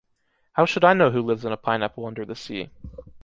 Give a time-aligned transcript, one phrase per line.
[0.53, 2.71] How should I know who lives in a pineapple under in the sea?